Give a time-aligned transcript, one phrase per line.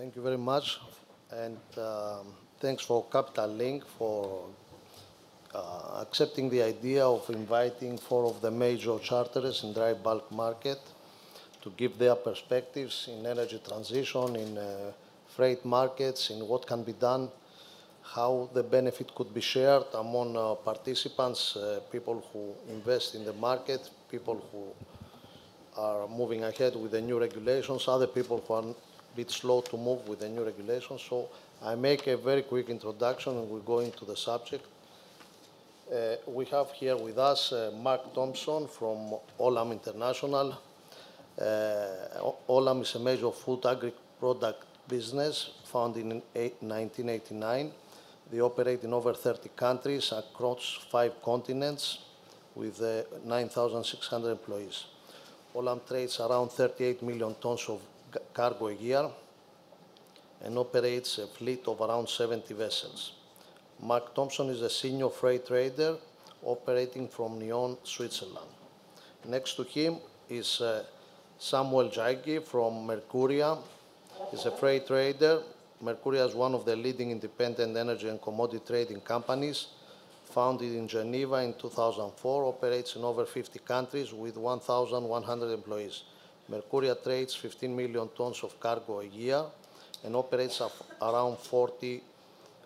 [0.00, 0.80] Thank you very much.
[1.30, 4.46] And um, thanks for Capital Link for
[5.54, 10.78] uh, accepting the idea of inviting four of the major charterers in dry bulk market
[11.60, 14.90] to give their perspectives in energy transition, in uh,
[15.36, 17.28] freight markets, in what can be done,
[18.02, 23.34] how the benefit could be shared among uh, participants, uh, people who invest in the
[23.34, 24.64] market, people who
[25.76, 28.64] are moving ahead with the new regulations, other people who are
[29.16, 31.02] bit slow to move with the new regulations.
[31.08, 31.28] So
[31.62, 34.64] I make a very quick introduction and we go into the subject.
[35.92, 40.56] Uh, we have here with us uh, Mark Thompson from Olam International.
[41.38, 46.22] Uh, Olam is a major food agri product business founded in
[46.60, 47.72] 1989.
[48.30, 51.98] They operate in over 30 countries across five continents
[52.54, 54.84] with uh, 9,600 employees.
[55.54, 57.80] Olam trades around 38 million tons of
[58.40, 59.06] cargo a year
[60.44, 63.12] and operates a fleet of around 70 vessels.
[63.82, 65.96] Mark Thompson is a senior freight trader
[66.42, 68.52] operating from Nyon, Switzerland.
[69.28, 69.98] Next to him
[70.30, 70.84] is uh,
[71.38, 73.58] Samuel Jaeggi from Mercuria.
[74.30, 75.42] He's a freight trader.
[75.84, 79.66] Mercuria is one of the leading independent energy and commodity trading companies
[80.24, 86.04] founded in Geneva in 2004, operates in over 50 countries with 1,100 employees.
[86.50, 89.44] Mercuria trades 15 million tons of cargo a year
[90.04, 90.60] and operates
[91.00, 92.02] around 40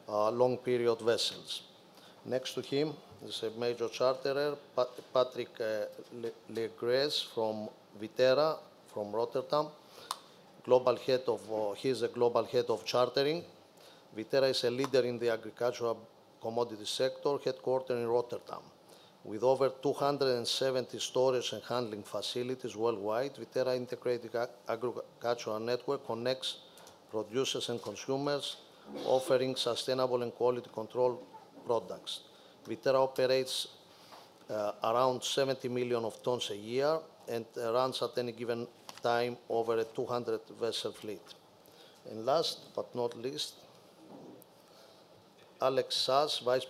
[0.09, 1.63] uh, long period vessels.
[2.25, 2.95] Next to him
[3.27, 5.85] is a major charterer, Pat Patrick uh,
[6.51, 7.69] Legierse from
[8.01, 8.57] Viterra,
[8.93, 9.67] from Rotterdam.
[10.65, 13.45] Global head of, uh, he is a global head of chartering.
[14.17, 15.99] Viterra is a leader in the agricultural
[16.41, 18.63] commodity sector, headquartered in Rotterdam.
[19.25, 24.37] With over 270 storage and handling facilities worldwide, Viterra Integrated
[24.69, 26.59] Agricultural Network connects
[27.11, 28.57] producers and consumers,
[29.07, 31.23] offering sustainable and quality control
[31.65, 32.21] products.
[32.69, 33.69] Viterra operates
[34.51, 38.67] uh, around 70 million of tons a year and uh, runs at any given
[39.03, 41.23] time over a 200 vessel fleet.
[42.11, 43.55] And last but not least,
[45.63, 46.67] Alex Sass, Vice,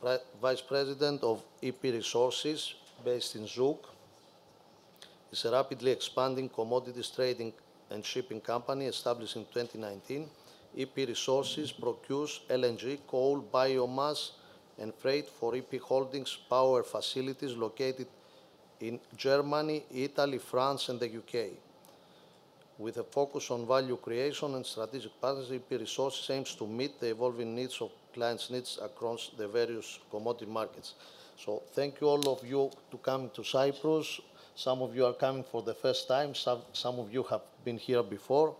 [0.00, 3.78] Vice President of EP Resources, based in Zug.
[5.32, 7.52] It's a rapidly expanding commodities trading
[7.90, 10.30] and shipping company established in 2019.
[10.78, 14.30] EP Resources procures LNG, coal, biomass,
[14.78, 18.06] and freight for EP Holdings power facilities located
[18.78, 21.58] in Germany, Italy, France, and the UK.
[22.78, 27.10] With a focus on value creation and strategic partnership, EP Resources aims to meet the
[27.10, 30.94] evolving needs of clients' needs across the various commodity markets.
[31.36, 34.20] So thank you all of you to come to Cyprus.
[34.54, 36.34] Some of you are coming for the first time.
[36.34, 38.56] Some, some of you have been here before.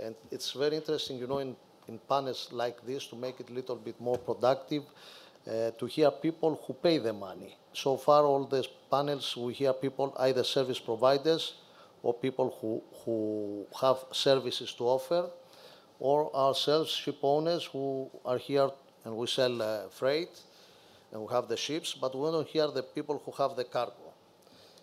[0.00, 1.54] And it's very interesting, you know, in,
[1.86, 4.82] in panels like this to make it a little bit more productive,
[5.46, 7.56] uh, to hear people who pay the money.
[7.72, 11.54] So far, all these panels, we hear people, either service providers
[12.02, 15.30] or people who, who have services to offer,
[16.00, 18.70] or ourselves, ship owners who are here
[19.04, 20.30] and we sell uh, freight
[21.12, 24.14] and we have the ships, but we don't hear the people who have the cargo.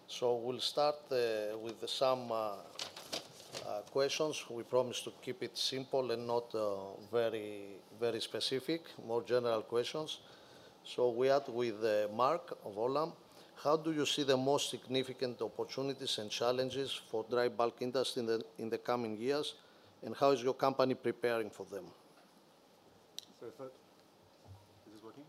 [0.07, 4.45] So we'll start uh, with some uh, uh, questions.
[4.50, 6.75] We promise to keep it simple and not uh,
[7.11, 10.19] very, very specific, more general questions.
[10.83, 13.11] So we are with uh, Mark of Olam.
[13.63, 18.27] How do you see the most significant opportunities and challenges for dry bulk industry in
[18.27, 19.56] the, in the coming years?
[20.05, 21.85] And how is your company preparing for them?
[23.39, 23.53] So, is
[24.93, 25.23] this working?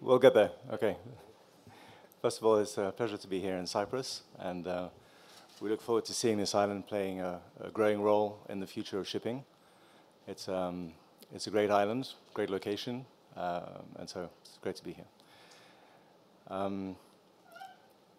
[0.00, 0.50] We'll get there.
[0.72, 0.96] Okay.
[2.20, 4.88] First of all, it's a pleasure to be here in Cyprus, and uh,
[5.60, 8.98] we look forward to seeing this island playing a, a growing role in the future
[8.98, 9.44] of shipping.
[10.26, 10.92] It's, um,
[11.34, 13.04] it's a great island, great location,
[13.36, 15.04] uh, and so it's great to be here.
[16.48, 16.96] Um,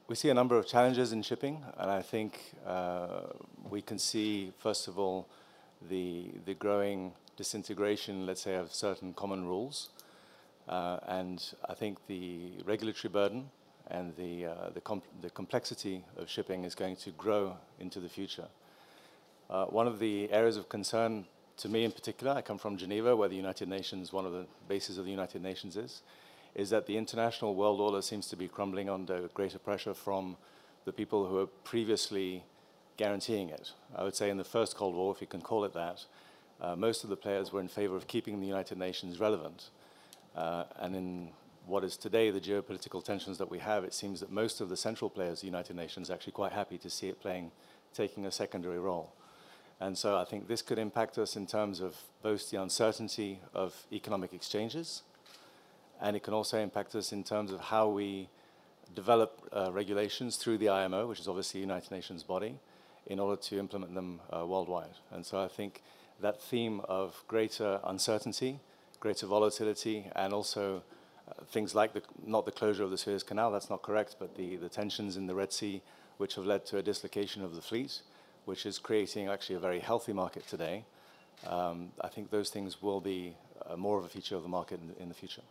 [0.07, 3.21] we see a number of challenges in shipping, and I think uh,
[3.69, 5.27] we can see, first of all,
[5.89, 9.89] the, the growing disintegration, let's say, of certain common rules.
[10.69, 13.49] Uh, and I think the regulatory burden
[13.87, 18.09] and the, uh, the, com the, complexity of shipping is going to grow into the
[18.09, 18.47] future.
[19.49, 21.25] Uh, one of the areas of concern
[21.57, 24.45] to me in particular, I come from Geneva, where the United Nations, one of the
[24.67, 26.01] bases of the United Nations is,
[26.55, 30.37] is that the international world order seems to be crumbling under greater pressure from
[30.85, 32.43] the people who were previously
[32.97, 33.71] guaranteeing it.
[33.95, 36.05] I would say in the first Cold War, if you can call it that,
[36.61, 39.69] uh, most of the players were in favor of keeping the United Nations relevant.
[40.35, 41.29] Uh, and in
[41.65, 44.77] what is today the geopolitical tensions that we have, it seems that most of the
[44.77, 47.51] central players, the United Nations, are actually quite happy to see it playing,
[47.93, 49.11] taking a secondary role.
[49.81, 53.75] And so I think this could impact us in terms of both the uncertainty of
[53.91, 55.01] economic exchanges,
[56.01, 58.29] and it can also impact us in terms of how we
[58.93, 62.55] develop uh, regulations through the IMO, which is obviously a United Nations body,
[63.07, 64.97] in order to implement them uh, worldwide.
[65.11, 65.81] And so I think
[66.21, 68.59] that theme of greater uncertainty,
[68.99, 70.83] greater volatility, and also
[71.27, 74.35] uh, things like the, not the closure of the Suez Canal, that's not correct, but
[74.35, 75.81] the, the tensions in the Red Sea,
[76.17, 78.01] which have led to a dislocation of the fleet,
[78.45, 80.85] which is creating actually a very healthy market today.
[81.45, 83.35] Um, I think those things will be
[83.67, 85.41] uh, more of a feature of the market in, in the future.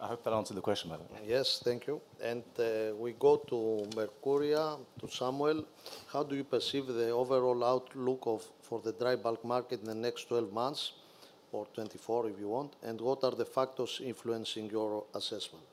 [0.00, 1.06] I hope that answered the question, madam.
[1.26, 2.00] Yes, thank you.
[2.22, 5.64] And uh, we go to Mercuria, to Samuel.
[6.12, 9.94] How do you perceive the overall outlook of, for the dry bulk market in the
[9.94, 10.92] next 12 months,
[11.50, 15.66] or 24 if you want, and what are the factors influencing your assessment?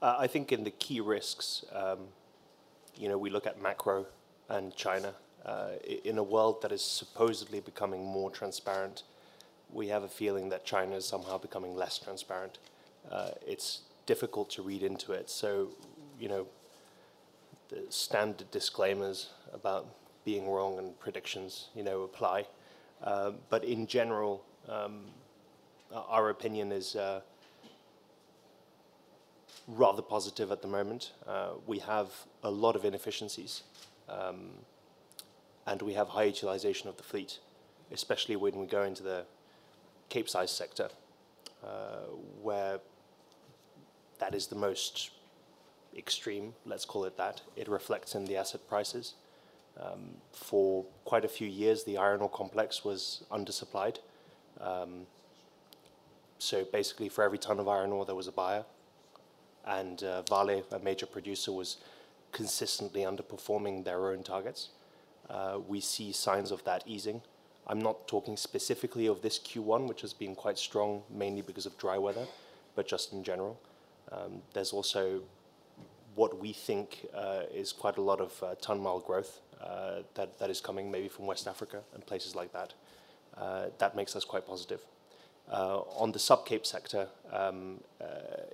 [0.00, 1.98] Uh, I think in the key risks, um,
[2.96, 4.06] you know, we look at macro
[4.48, 5.14] and China.
[5.44, 5.70] Uh,
[6.04, 9.02] in a world that is supposedly becoming more transparent,
[9.72, 12.58] we have a feeling that China is somehow becoming less transparent.
[13.10, 15.30] Uh, it's difficult to read into it.
[15.30, 15.68] So,
[16.18, 16.46] you know,
[17.68, 19.86] the standard disclaimers about
[20.24, 22.46] being wrong and predictions, you know, apply.
[23.02, 25.06] Uh, but in general, um,
[25.92, 27.20] our opinion is uh,
[29.66, 31.12] rather positive at the moment.
[31.26, 32.08] Uh, we have
[32.42, 33.62] a lot of inefficiencies,
[34.08, 34.50] um,
[35.66, 37.38] and we have high utilization of the fleet,
[37.90, 39.24] especially when we go into the
[40.12, 40.90] Capesize sector,
[41.64, 42.04] uh,
[42.42, 42.80] where
[44.18, 45.10] that is the most
[45.96, 47.40] extreme, let's call it that.
[47.56, 49.14] It reflects in the asset prices.
[49.80, 54.00] Um, for quite a few years, the iron ore complex was undersupplied.
[54.60, 55.06] Um,
[56.38, 58.66] so basically, for every ton of iron ore, there was a buyer.
[59.64, 61.78] And uh, Vale, a major producer, was
[62.32, 64.68] consistently underperforming their own targets.
[65.30, 67.22] Uh, we see signs of that easing.
[67.66, 71.78] I'm not talking specifically of this Q1, which has been quite strong, mainly because of
[71.78, 72.26] dry weather,
[72.74, 73.60] but just in general.
[74.10, 75.22] Um, there's also
[76.14, 80.38] what we think uh, is quite a lot of uh, ton mile growth uh, that,
[80.38, 82.74] that is coming maybe from West Africa and places like that.
[83.36, 84.80] Uh, that makes us quite positive.
[85.50, 88.04] Uh, on the sub-Cape sector, um, uh,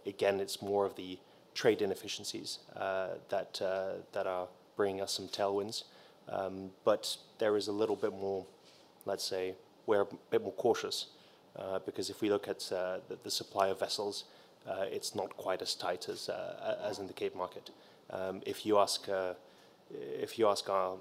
[0.07, 1.19] again, it's more of the
[1.55, 3.61] trade inefficiencies that,
[4.13, 5.85] that are bringing us some tailwinds.
[6.29, 8.47] Um, but there is a little bit more
[9.09, 9.55] let's say,
[9.87, 11.07] we're a bit more cautious
[11.57, 14.25] uh, because if we look at uh, the, the, supply of vessels,
[14.69, 17.71] uh, it's not quite as tight as uh, as in the Cape market.
[18.11, 19.35] Um, if you ask uh,
[19.91, 20.97] if you ask our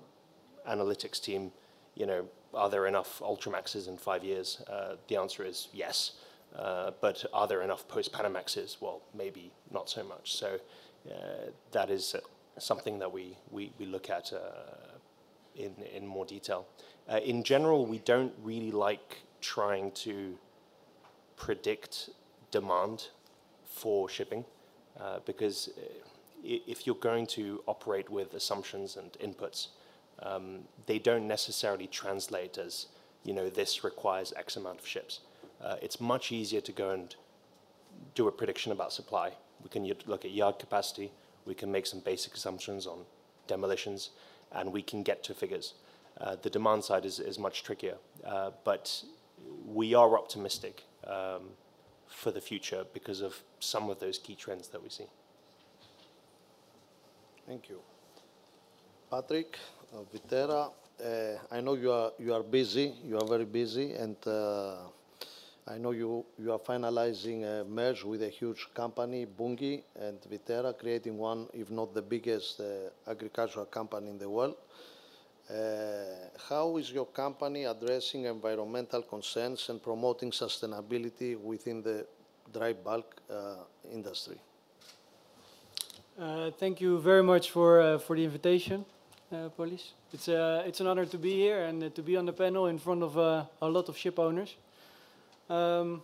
[0.68, 1.52] analytics team,
[1.96, 4.64] you know, are there enough Ultramaxes in five years?
[5.08, 6.14] The answer is yes.
[7.02, 8.78] but are there enough post Panamaxes?
[8.82, 10.34] Well, maybe not so much.
[10.34, 10.60] So
[11.72, 12.16] that is
[12.58, 14.32] something that we, we, we look at
[15.58, 16.66] in, in more detail.
[17.10, 20.38] Uh, in general, we don't really like trying to
[21.36, 22.10] predict
[22.52, 23.08] demand
[23.66, 24.44] for shipping
[25.00, 25.82] uh, because uh,
[26.44, 29.68] if you're going to operate with assumptions and inputs,
[30.24, 32.88] um, they don't necessarily translate as,
[33.24, 35.22] you know, this requires X amount of ships.
[35.62, 37.16] Uh, it's much easier to go and
[38.16, 39.32] do a prediction about supply.
[39.64, 41.12] We can look at yard capacity,
[41.46, 43.00] we can make some basic assumptions on
[43.48, 44.12] demolitions,
[44.52, 45.74] and we can get to figures.
[46.20, 49.04] Uh, the demand side is, is much trickier, uh, but
[49.66, 51.44] we are optimistic um,
[52.08, 55.06] for the future because of some of those key trends that we see.
[57.46, 57.80] Thank you.
[59.10, 59.58] Patrick,
[59.94, 60.72] uh, Viterra,
[61.04, 64.78] uh, I know you are, you are busy, you are very busy, and uh,
[65.70, 70.78] I know you, you are finalizing a merge with a huge company, Bunge and Viterra,
[70.78, 74.56] creating one, if not the biggest uh, agricultural company in the world.
[75.50, 75.54] Uh,
[76.50, 82.06] how is your company addressing environmental concerns and promoting sustainability within the
[82.54, 83.56] dry bulk uh,
[83.92, 84.38] industry?
[86.18, 88.86] Uh, thank you very much for uh, for the invitation,
[89.32, 89.92] uh, Polys.
[90.14, 93.04] It's it's an honor to be here and to be on the panel in front
[93.04, 94.56] of a lot of ship owners.
[95.50, 96.02] Um,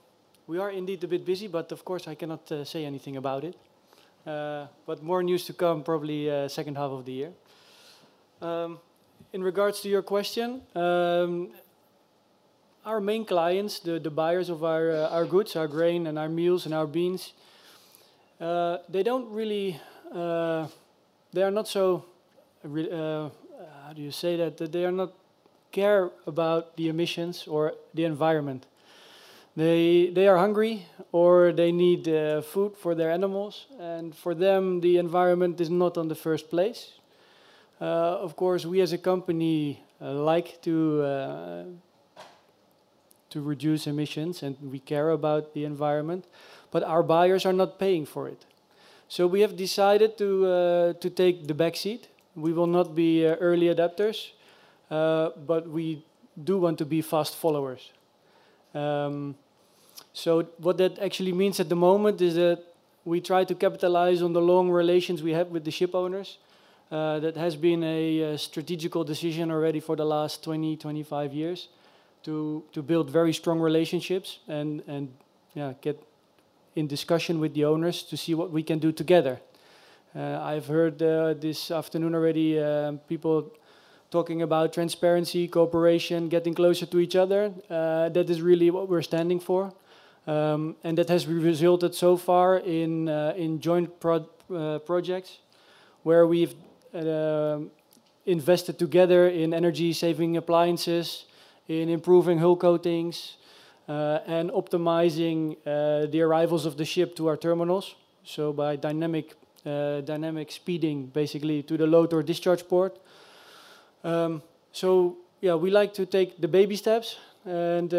[0.47, 3.55] we are indeed a bit busy, but of course I cannot say anything about it.
[4.25, 7.31] but more news to come, probably second half of the year.
[8.41, 8.79] Um,
[9.31, 11.51] in regards to your question, um,
[12.85, 16.27] our main clients, the, the buyers of our, uh, our goods, our grain and our
[16.27, 17.33] meals and our beans,
[18.41, 19.79] uh, they don't really,
[20.13, 20.67] uh,
[21.31, 22.03] they are not so,
[22.65, 23.29] uh,
[23.85, 24.57] how do you say that?
[24.57, 25.13] That they are not
[25.71, 28.65] care about the emissions or the environment.
[29.55, 34.81] They, they are hungry or they need uh, food for their animals, and for them,
[34.81, 36.93] the environment is not on the first place.
[37.79, 41.63] Uh, of course, we as a company uh, like to, uh,
[43.29, 46.25] to reduce emissions and we care about the environment,
[46.71, 48.45] but our buyers are not paying for it.
[49.07, 52.07] So we have decided to, uh, to take the back seat.
[52.35, 54.31] We will not be uh, early adapters,
[54.89, 56.03] but we
[56.43, 57.91] do want to be fast followers.
[58.73, 59.35] Um,
[60.13, 62.63] so what that actually means at the moment is that
[63.05, 66.37] we try to capitalize on the long relations we have with the ship owners.
[66.91, 71.69] Uh, that has been a, a strategical decision already for the last 20, 25 years
[72.21, 75.11] to, to build very strong relationships and, and
[75.55, 75.99] yeah, get
[76.75, 79.39] in discussion with the owners to see what we can do together.
[80.15, 83.51] Uh, I've heard uh, this afternoon already um, people
[84.11, 87.51] talking about transparency, cooperation, getting closer to each other.
[87.71, 89.73] Uh, that is really what we're standing for.
[90.25, 95.39] Um, and that has resulted so far in, uh, in joint pro uh, projects
[96.03, 96.55] where we've
[96.93, 97.59] uh,
[98.25, 101.25] invested together in energy saving appliances,
[101.67, 103.35] in improving hull coatings,
[103.89, 107.95] uh, and optimizing uh, the arrivals of the ship to our terminals.
[108.23, 109.33] So by dynamic,
[109.65, 112.97] uh, dynamic speeding basically to the load or discharge port.
[114.05, 117.93] Um, so yeah, we like to take the baby steps and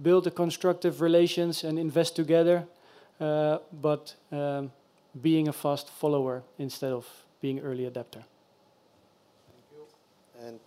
[0.00, 2.64] build a constructive relations and invest together,
[3.20, 4.70] uh, but um,
[5.20, 7.06] being a fast follower instead of
[7.40, 8.24] being early adapter.
[9.50, 10.46] Thank you.
[10.46, 10.60] And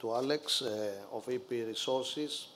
[0.00, 2.48] to Alex uh, of EP Resources.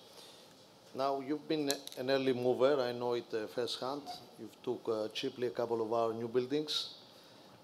[0.94, 2.80] Now you've been an early mover.
[2.80, 4.02] I know it uh, firsthand.
[4.40, 6.94] You've took uh, cheaply a couple of our new buildings.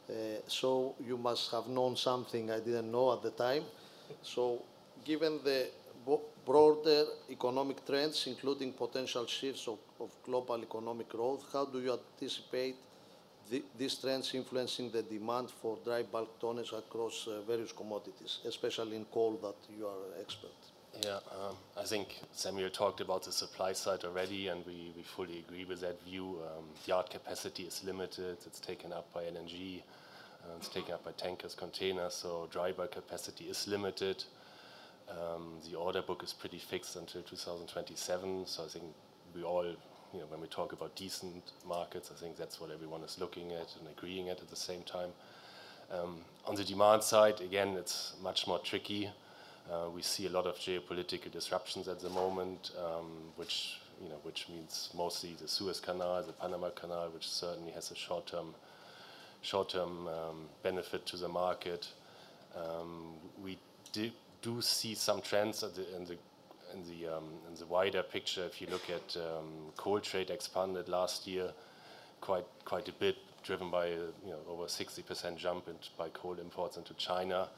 [0.09, 0.13] Uh,
[0.47, 3.65] so you must have known something I didn't know at the time.
[4.23, 4.63] So
[5.05, 5.69] given the
[6.45, 12.77] broader economic trends, including potential shifts of, of global economic growth, how do you anticipate
[13.51, 18.97] the, these trends influencing the demand for dry bulk tonnage across uh, various commodities, especially
[18.97, 20.51] in coal that you are an expert?
[21.03, 25.41] Yeah, um, I think Samuel talked about the supply side already, and we, we fully
[25.41, 26.39] agree with that view.
[26.45, 31.11] Um, yard capacity is limited, it's taken up by LNG, uh, it's taken up by
[31.13, 34.23] tankers, containers, so dry bulk capacity is limited.
[35.11, 38.85] Um, the order book is pretty fixed until 2027, so I think
[39.35, 43.03] we all, you know, when we talk about decent markets, I think that's what everyone
[43.03, 45.11] is looking at and agreeing at at the same time.
[45.91, 49.11] Um, on the demand side, again, it's much more tricky.
[49.71, 54.19] Uh, we see a lot of geopolitical disruptions at the moment, um, which you know,
[54.23, 58.55] which means mostly the Suez Canal, the Panama Canal, which certainly has a short-term
[59.43, 61.89] short-term um, benefit to the market.
[62.57, 63.59] Um, we
[63.93, 64.11] do
[64.45, 66.17] do see some trends in the, in the
[66.75, 70.89] in the, um, in the wider picture, if you look at um, coal trade expanded
[70.89, 71.53] last year
[72.21, 76.37] quite quite a bit, driven by a, you know over 60% jump in, by coal
[76.41, 77.49] imports into China.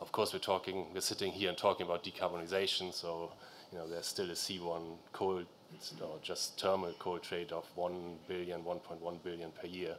[0.00, 3.32] Of course, we're talking, we're sitting here and talking about decarbonization, so
[3.70, 4.82] you know there's still a C1
[5.12, 5.44] coal
[6.00, 9.96] or just thermal coal trade of 1 billion, 1.1 billion per year.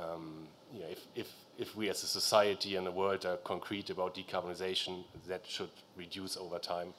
[0.00, 3.90] Um, you know, if, if, if we as a society and the world are concrete
[3.90, 6.94] about decarbonization, that should reduce over time.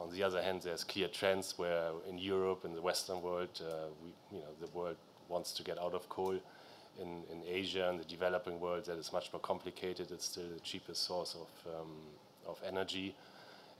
[0.00, 3.88] On the other hand, there's clear trends where in Europe, in the Western world, uh,
[4.02, 4.96] we, you know, the world
[5.28, 6.38] wants to get out of coal.
[7.00, 10.10] In, in Asia and the developing world, that is much more complicated.
[10.10, 11.92] It's still the cheapest source of, um,
[12.46, 13.14] of energy.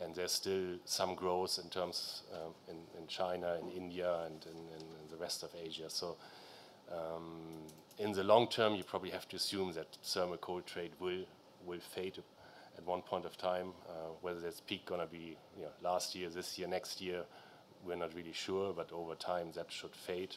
[0.02, 4.58] And there's still some growth in terms um, in, in China, in India, and in,
[4.74, 5.90] in, in the rest of Asia.
[5.90, 6.16] So
[6.90, 7.66] um,
[8.00, 11.24] in the long term, you probably have to assume that thermal coal trade will
[11.66, 12.16] will fade
[12.78, 13.72] at one point of time.
[13.88, 17.24] Uh, whether that's peak going to be you know, last year, this year, next year,
[17.84, 18.72] we're not really sure.
[18.72, 20.34] But over time, that should fade.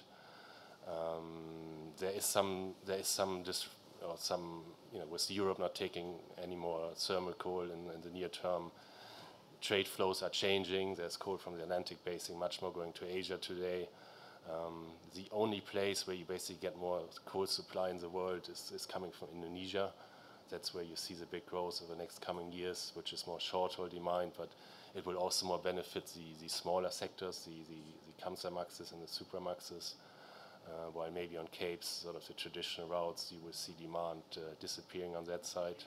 [0.85, 3.69] Um, there is some there is some dis-
[4.05, 8.09] or some you know with Europe not taking any more thermal coal in, in the
[8.09, 8.71] near term.
[9.61, 10.95] Trade flows are changing.
[10.95, 13.87] There's coal from the Atlantic basin, much more going to Asia today.
[14.49, 18.71] Um, the only place where you basically get more coal supply in the world is,
[18.75, 19.91] is coming from Indonesia.
[20.49, 23.39] That's where you see the big growth over the next coming years, which is more
[23.39, 24.49] short-haul demand, but
[24.95, 29.07] it will also more benefit the, the smaller sectors, the, the, the Kamsarmaxes and the
[29.07, 29.93] Supramaxes,
[30.67, 34.41] uh, while maybe on Capes, sort of the traditional routes, you will see demand uh,
[34.59, 35.83] disappearing on that side.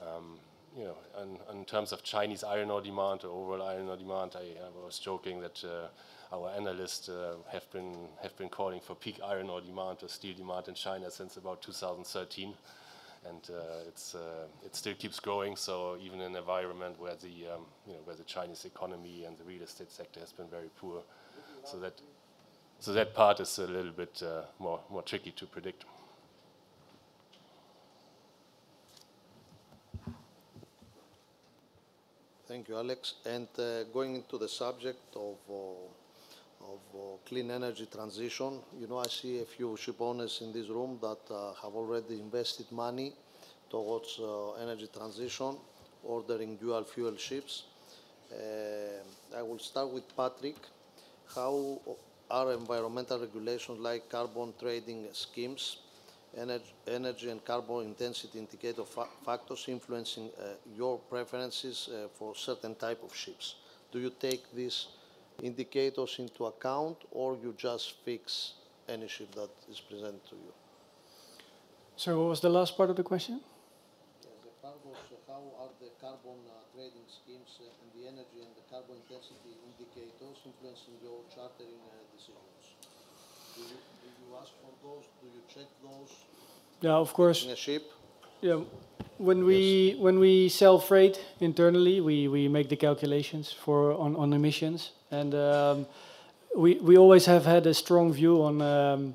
[0.00, 0.38] Um,
[0.76, 4.32] you know, in, in, terms of Chinese iron ore demand or overall iron ore demand,
[4.34, 5.86] I, I was joking that uh,
[6.34, 10.34] our analysts uh, have been have been calling for peak iron ore demand or steel
[10.36, 12.54] demand in China since about 2013.
[13.26, 15.56] and uh, it's uh, it still keeps growing.
[15.56, 19.38] So even in an environment where the um, you know where the Chinese economy and
[19.38, 21.02] the real estate sector has been very poor,
[21.64, 21.94] so that
[22.80, 25.84] so that part is a little bit uh, more more tricky to predict.
[32.46, 33.14] Thank you, Alex.
[33.24, 35.54] And uh, going into the subject of, uh,
[36.72, 40.68] of uh, clean energy transition, you know, I see a few ship owners in this
[40.68, 43.12] room that uh, have already invested money
[43.70, 45.56] towards uh, energy transition,
[46.02, 47.64] ordering dual fuel ships.
[48.32, 50.56] Uh, I will start with Patrick.
[51.34, 51.80] How
[52.30, 55.78] are environmental regulations like carbon trading schemes
[56.36, 62.74] energy, energy and carbon intensity indicator fa factors influencing uh, your preferences uh, for certain
[62.74, 63.56] type of ships.
[63.92, 64.86] Do you take these
[65.42, 68.54] indicators into account or you just fix
[68.88, 70.52] any ship that is presented to you?
[71.96, 73.40] So what was the last part of the question?
[74.22, 78.08] Yes, the part was uh, how are the carbon uh, trading schemes uh, and the
[78.10, 82.74] energy and the carbon intensity indicators influencing your chartering uh, decisions?
[83.54, 85.04] Do you, do you ask for those?
[85.22, 86.10] Do you check those
[86.80, 87.44] Yeah, of course.
[87.44, 87.90] in a ship?
[88.40, 88.60] Yeah,
[89.18, 94.32] when we when we sell freight internally, we, we make the calculations for on, on
[94.32, 95.86] emissions, and um,
[96.56, 99.14] we we always have had a strong view on um,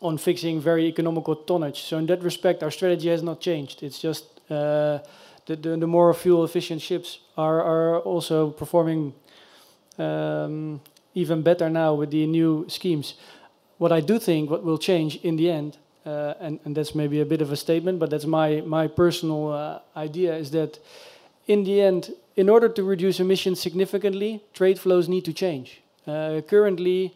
[0.00, 1.82] on fixing very economical tonnage.
[1.82, 3.82] So in that respect, our strategy has not changed.
[3.82, 4.98] It's just uh,
[5.46, 9.12] the, the the more fuel efficient ships are are also performing
[9.98, 10.80] um,
[11.14, 13.14] even better now with the new schemes.
[13.78, 17.20] What I do think what will change in the end uh, and, and that's maybe
[17.20, 20.78] a bit of a statement, but that's my, my personal uh, idea, is that
[21.46, 25.82] in the end, in order to reduce emissions significantly, trade flows need to change.
[26.06, 27.12] Uh, currently,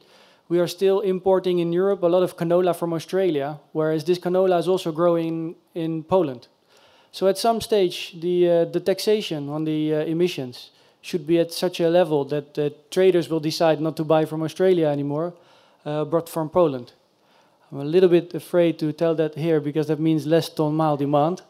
[0.48, 4.58] we are still importing in Europe a lot of canola from Australia, whereas this canola
[4.58, 6.48] is also growing in Poland.
[7.12, 10.70] So at some stage, the, uh, the taxation on the uh, emissions
[11.02, 14.42] should be at such a level that uh, traders will decide not to buy from
[14.42, 15.34] Australia anymore,
[15.86, 16.94] uh, but from Poland.
[17.70, 20.96] I'm a little bit afraid to tell that here because that means less ton mile
[20.96, 21.42] demand.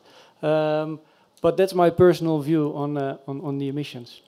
[0.42, 1.00] Um,
[1.42, 4.22] but that's my personal view on, uh, on, on the emissions.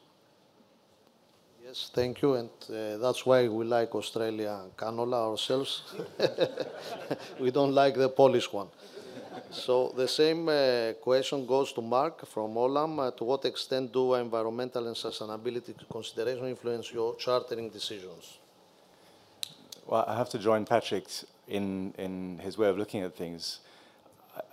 [1.65, 5.83] Yes, thank you, and uh, that's why we like Australia canola ourselves.
[7.41, 8.69] we don't like the Polish one.
[9.51, 12.99] So the same uh, question goes to Mark from Olam.
[12.99, 18.39] Uh, to what extent do environmental and sustainability considerations influence your chartering decisions?
[19.87, 21.07] Well, I have to join Patrick
[21.47, 23.61] in, in his way of looking at things.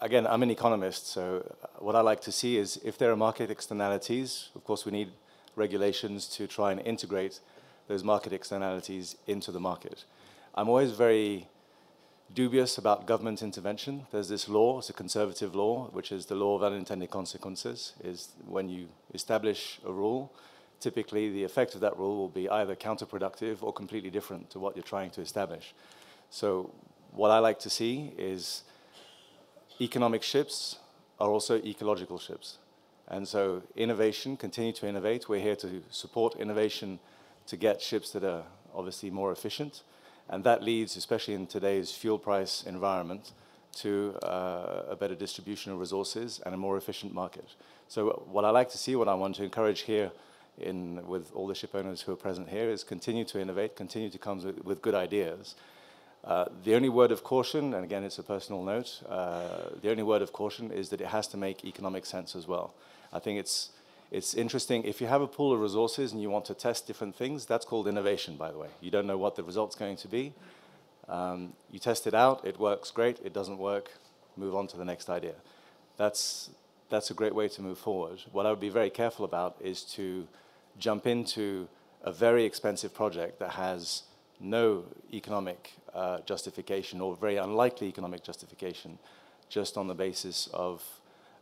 [0.03, 3.51] Again, I'm an economist, so what I like to see is if there are market
[3.51, 5.11] externalities, of course, we need
[5.55, 7.39] regulations to try and integrate
[7.87, 10.05] those market externalities into the market.
[10.55, 11.47] I'm always very
[12.33, 14.07] dubious about government intervention.
[14.11, 18.29] There's this law, it's a conservative law, which is the law of unintended consequences, is
[18.47, 20.33] when you establish a rule,
[20.79, 24.75] typically the effect of that rule will be either counterproductive or completely different to what
[24.75, 25.75] you're trying to establish.
[26.31, 26.73] So
[27.11, 28.63] what I like to see is
[29.81, 30.77] economic ships
[31.19, 32.57] are also ecological ships.
[33.07, 35.27] And so innovation, continue to innovate.
[35.27, 36.99] We're here to support innovation
[37.47, 39.83] to get ships that are obviously more efficient.
[40.29, 43.33] And that leads, especially in today's fuel price environment,
[43.73, 47.47] to uh, a better distribution of resources and a more efficient market.
[47.87, 50.11] So what I like to see, what I want to encourage here
[50.57, 54.09] in, with all the ship owners who are present here is continue to innovate, continue
[54.09, 55.55] to come with, with good ideas.
[56.23, 60.03] Uh, the only word of caution, and again it's a personal note, uh, the only
[60.03, 62.73] word of caution is that it has to make economic sense as well.
[63.11, 63.71] I think it's,
[64.11, 67.15] it's interesting, if you have a pool of resources and you want to test different
[67.15, 68.67] things, that's called innovation, by the way.
[68.81, 70.33] You don't know what the result's going to be.
[71.09, 73.91] Um, you test it out, it works great, it doesn't work,
[74.37, 75.33] move on to the next idea.
[75.97, 76.51] That's,
[76.89, 78.21] that's a great way to move forward.
[78.31, 80.27] What I would be very careful about is to
[80.77, 81.67] jump into
[82.03, 84.03] a very expensive project that has
[84.41, 88.97] no economic uh, justification or very unlikely economic justification
[89.49, 90.83] just on the basis of,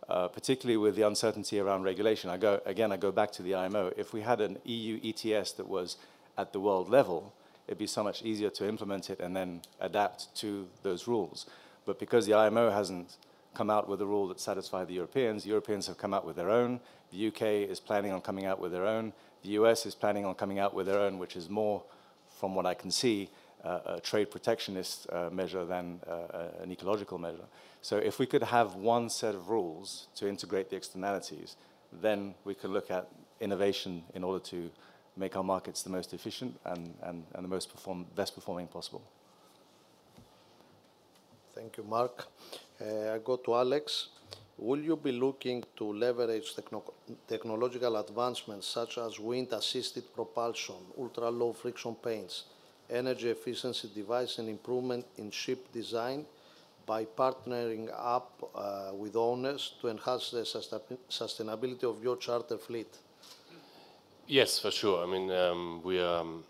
[0.09, 2.29] uh, particularly with the uncertainty around regulation.
[2.29, 3.93] I go, again, I go back to the IMO.
[3.95, 5.97] If we had an EU ETS that was
[6.37, 7.33] at the world level,
[7.67, 11.45] it'd be so much easier to implement it and then adapt to those rules.
[11.85, 13.17] But because the IMO hasn't
[13.53, 16.35] come out with a rule that satisfies the Europeans, the Europeans have come out with
[16.35, 16.79] their own.
[17.11, 19.13] The UK is planning on coming out with their own.
[19.43, 21.83] The US is planning on coming out with their own, which is more,
[22.39, 23.29] from what I can see,
[23.63, 27.47] a trade protectionist uh, measure than uh, an ecological measure.
[27.81, 31.57] So if we could have one set of rules to integrate the externalities,
[32.01, 33.09] then we could look at
[33.41, 34.71] innovation in order to
[35.17, 39.01] make our markets the most efficient and, and, and the most perform, best performing possible.
[41.53, 42.27] Thank you, Mark.
[42.79, 44.07] Uh, I go to Alex.
[44.59, 46.83] Will you be looking to leverage techno
[47.27, 52.43] technological advancements such as wind-assisted propulsion, ultra-low friction paints,
[52.89, 56.25] energy efficiency device, and improvement in ship design
[56.85, 62.97] by partnering up uh, with owners to enhance the sustainability of your charter fleet?
[64.27, 65.03] Yes, for sure.
[65.03, 66.19] I mean, um, we are.
[66.19, 66.43] Um,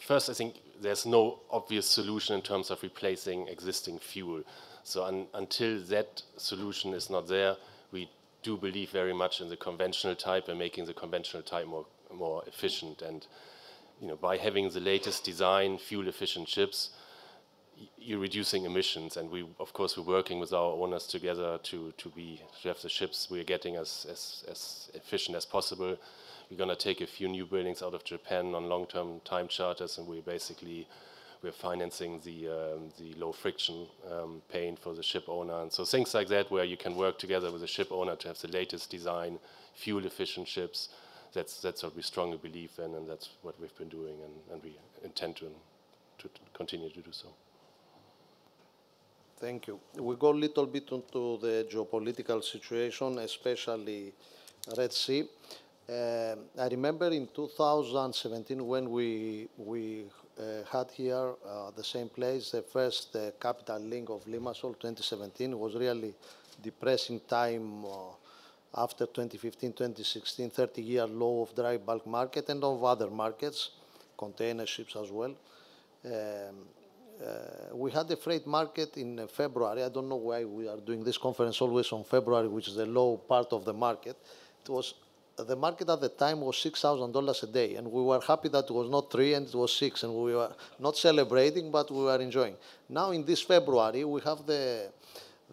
[0.00, 4.42] first, I think there's no obvious solution in terms of replacing existing fuel.
[4.84, 7.56] So un until that solution is not there,
[7.92, 8.10] we
[8.42, 12.42] do believe very much in the conventional type and making the conventional type more more
[12.46, 13.02] efficient.
[13.02, 13.26] And
[14.00, 16.90] you know, by having the latest design, fuel-efficient ships,
[17.96, 19.16] you're reducing emissions.
[19.16, 22.82] And we, of course, we're working with our owners together to to be to have
[22.82, 25.96] the ships we're getting as as, as efficient as possible
[26.52, 29.96] we're going to take a few new buildings out of Japan on long-term time charters,
[29.96, 30.86] and we're basically
[31.42, 35.84] we're financing the um, the low friction um, paint for the ship owner, and so
[35.84, 38.48] things like that, where you can work together with the ship owner to have the
[38.48, 39.38] latest design,
[39.74, 40.88] fuel-efficient ships.
[41.32, 44.62] That's that's what we strongly believe in, and that's what we've been doing, and, and
[44.62, 45.48] we intend to
[46.18, 47.28] to continue to do so.
[49.40, 49.80] Thank you.
[49.98, 54.12] We go a little bit into the geopolitical situation, especially
[54.78, 55.24] Red Sea.
[55.88, 60.04] Uh, I remember in 2017 when we we
[60.70, 65.74] had here uh, the same place the first uh, capital link of Limassol 2017 was
[65.74, 66.14] really
[66.62, 68.14] depressing time uh,
[68.76, 73.70] after 2015 2016 30 year low of dry bulk market and of other markets
[74.16, 75.34] container ships as well
[76.04, 76.12] um,
[77.22, 79.84] uh, we had a freight market in February.
[79.84, 82.86] I don't know why we are doing this conference always on February, which is the
[82.86, 84.16] low part of the market.
[84.64, 84.94] It was
[85.36, 88.70] the market at the time was $6,000 a day, and we were happy that it
[88.70, 92.20] was not three and it was six, and we were not celebrating, but we were
[92.20, 92.56] enjoying.
[92.88, 94.90] Now, in this February, we have the,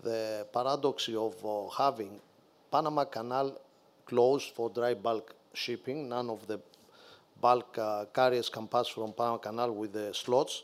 [0.04, 2.20] the paradox of uh, having
[2.72, 3.60] Panama Canal
[4.06, 6.10] closed for dry bulk shipping.
[6.10, 6.60] None of the
[7.40, 10.64] bulk uh, carriers can pass from Panama Canal with the slots.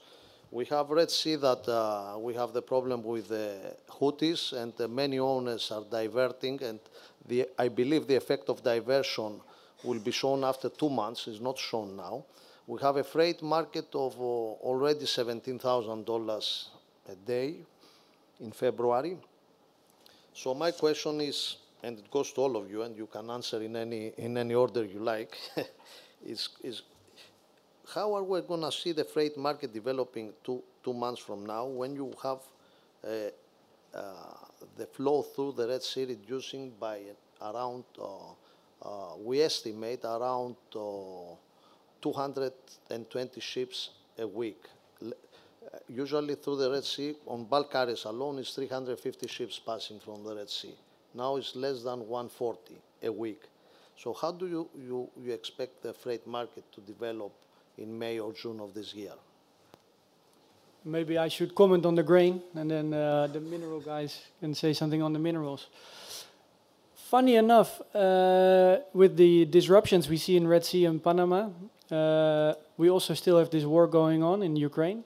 [0.51, 5.19] We have Red Sea that uh, we have the problem with the Houthis, and many
[5.19, 6.79] owners are diverting and
[7.27, 9.41] the, I believe the effect of diversion
[9.83, 12.25] will be shown after two months, is not shown now.
[12.67, 16.67] We have a freight market of uh, already $17,000
[17.09, 17.55] a day
[18.39, 19.17] in February.
[20.33, 23.61] So my question is, and it goes to all of you, and you can answer
[23.61, 25.37] in any, in any order you like,
[26.25, 26.81] is, is
[27.93, 31.65] how are we going to see the freight market developing two, two months from now
[31.65, 32.39] when you have
[33.03, 33.29] uh,
[33.93, 34.33] uh,
[34.77, 37.01] the flow through the Red Sea reducing by
[37.41, 38.31] around, uh,
[38.81, 44.65] uh, we estimate around 220 ships a week.
[45.89, 50.35] Usually through the Red Sea, on bulk carriers alone, is 350 ships passing from the
[50.35, 50.73] Red Sea.
[51.13, 53.43] Now it's less than 140 a week.
[53.97, 57.31] So how do you, you, you expect the freight market to develop
[57.77, 59.13] in May or June of this year?
[60.83, 64.73] Maybe I should comment on the grain, and then uh, the mineral guys can say
[64.73, 65.67] something on the minerals.
[66.93, 71.49] Funny enough, uh, with the disruptions we see in Red Sea and Panama,
[71.91, 75.03] uh, we also still have this war going on in Ukraine.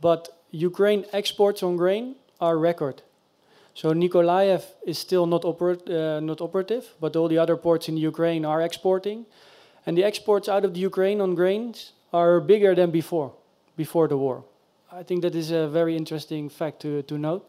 [0.00, 3.02] But Ukraine exports on grain are record.
[3.74, 7.96] So Nikolaev is still not, oper uh, not operative, but all the other ports in
[7.96, 9.24] Ukraine are exporting.
[9.86, 13.32] And the exports out of the Ukraine on grains are bigger than before,
[13.76, 14.44] before the war.
[14.92, 17.44] I think that is a very interesting fact to, to note.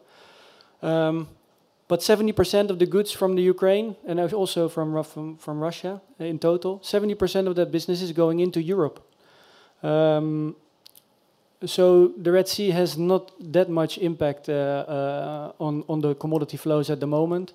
[0.82, 1.28] Um,
[1.86, 6.38] but 70% of the goods from the Ukraine and also from, from, from Russia in
[6.38, 9.00] total, 70% of that business is going into Europe.
[9.82, 10.56] Um,
[11.66, 16.56] so the Red Sea has not that much impact uh, uh, on, on the commodity
[16.56, 17.52] flows at the moment.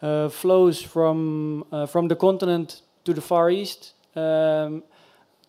[0.00, 4.82] Uh, flows from, uh, from the continent to the Far East um,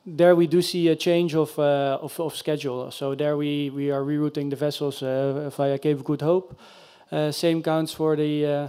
[0.05, 2.91] there we do see a change of, uh, of, of, schedule.
[2.91, 6.59] So there we, we are rerouting the vessels uh, via Cape Good Hope.
[7.11, 8.67] Uh, same counts for the uh,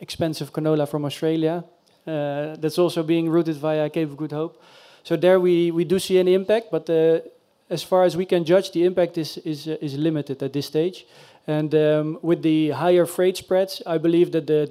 [0.00, 1.64] expensive canola from Australia.
[2.06, 4.62] Uh, that's also being routed via Cape of Good Hope.
[5.02, 7.20] So there we, we do see an impact, but uh,
[7.68, 11.06] as far as we can judge, the impact is, is, is limited at this stage.
[11.46, 14.70] And um, with the higher freight spreads, I believe that the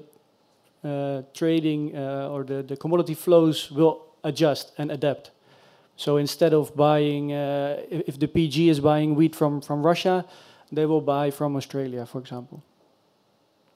[1.33, 5.31] trading or the, the commodity flows will adjust and adapt.
[5.95, 10.25] So instead of buying, uh, if the PG is buying wheat from, from Russia,
[10.71, 12.63] they will buy from Australia, for example.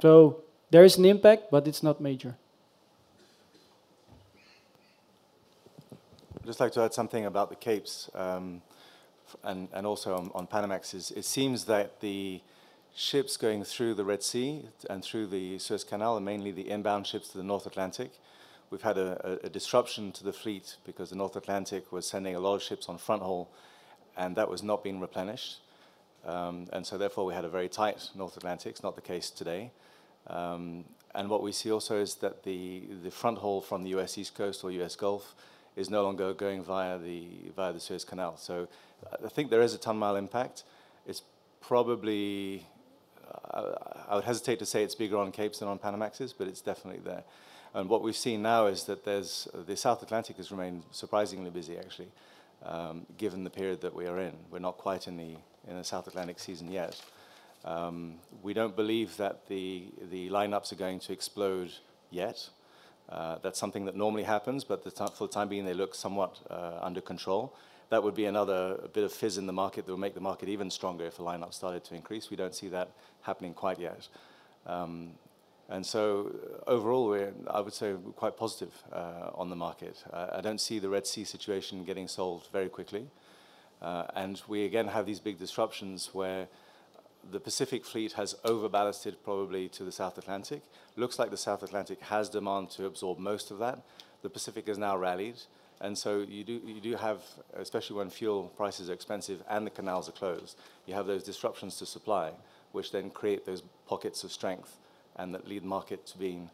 [0.01, 0.41] So
[0.71, 2.35] there is an impact, but it's not major.
[6.35, 8.61] I'd just like to add something about the Capes um,
[9.43, 11.15] and, and also on, on Panamax.
[11.15, 12.41] It seems that the
[12.95, 17.05] ships going through the Red Sea and through the Suez Canal, and mainly the inbound
[17.05, 18.11] ships to the North Atlantic.
[18.69, 22.35] We've had a, a, a disruption to the fleet because the North Atlantic was sending
[22.35, 23.51] a lot of ships on front haul,
[24.17, 25.59] and that was not being replenished.
[26.25, 28.71] Um, and so therefore we had a very tight North Atlantic.
[28.71, 29.71] It's not the case today.
[30.27, 34.17] Um, and what we see also is that the, the front haul from the US
[34.17, 35.35] East Coast or US Gulf
[35.75, 38.37] is no longer going via the, via the Suez Canal.
[38.37, 38.67] So
[39.23, 40.63] I think there is a ton mile impact.
[41.05, 41.21] It's
[41.61, 42.74] probably, uh,
[44.09, 47.01] I would hesitate to say it's bigger on Capes than on Panamaxes, but it's definitely
[47.03, 47.23] there.
[47.73, 51.77] And what we've seen now is that there's, the South Atlantic has remained surprisingly busy
[51.77, 52.07] actually,
[52.63, 54.33] um, given the period that we are in.
[54.49, 55.35] We're not quite in the,
[55.67, 57.01] in the South Atlantic season yet.
[57.65, 61.71] Um, we don't believe that the, the lineups are going to explode
[62.11, 62.49] yet.
[63.09, 66.79] Uh, that's something that normally happens, but for the time being, they look somewhat uh,
[66.81, 67.55] under control.
[67.89, 70.49] That would be another bit of fizz in the market that would make the market
[70.49, 72.29] even stronger if the lineup started to increase.
[72.29, 72.89] We don't see that
[73.21, 74.07] happening quite yet.
[74.65, 75.11] Um,
[75.69, 76.31] and so
[76.67, 80.03] uh, overall, we're, I would say we're quite positive uh, on the market.
[80.11, 83.07] Uh, I don't see the Red Sea situation getting solved very quickly.
[83.81, 86.47] Uh, and we again have these big disruptions where
[87.31, 90.61] the Pacific fleet has overballasted probably to the South Atlantic.
[90.95, 93.81] Looks like the South Atlantic has demand to absorb most of that.
[94.21, 95.41] The Pacific has now rallied.
[95.81, 97.21] And so you do, you do have,
[97.55, 101.77] especially when fuel prices are expensive and the canals are closed, you have those disruptions
[101.77, 102.31] to supply,
[102.71, 104.77] which then create those pockets of strength
[105.17, 106.49] and that lead market to being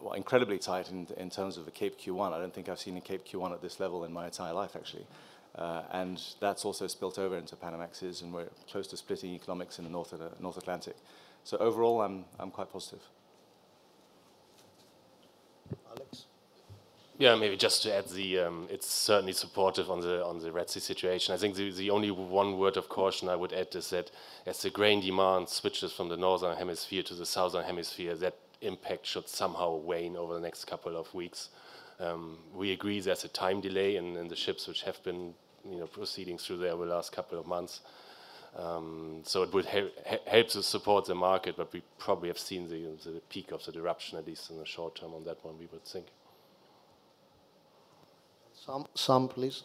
[0.00, 2.32] well, incredibly tight in, in terms of a Cape Q1.
[2.32, 4.74] I don't think I've seen a Cape Q1 at this level in my entire life,
[4.74, 5.06] actually.
[5.54, 9.84] Uh, and that's also spilt over into Panamaxes, and we're close to splitting economics in
[9.84, 10.96] the North, uh, North Atlantic.
[11.44, 13.00] So overall, I'm, I'm quite positive.
[15.88, 16.26] Alex?
[17.18, 20.68] Yeah, maybe just to add the, um, it's certainly supportive on the on the Red
[20.68, 21.32] Sea situation.
[21.34, 24.10] I think the, the only one word of caution I would add is that
[24.44, 29.06] as the grain demand switches from the northern hemisphere to the southern hemisphere, that impact
[29.06, 31.48] should somehow wane over the next couple of weeks.
[31.98, 35.32] Um, we agree there's a time delay in, in the ships which have been
[35.64, 37.80] you know, proceeding through there over the last couple of months.
[38.58, 39.88] Um, so it would he
[40.26, 43.72] help to support the market, but we probably have seen the, the peak of the
[43.72, 46.06] disruption, at least in the short term on that one, we would think.
[48.66, 49.62] Some, some please.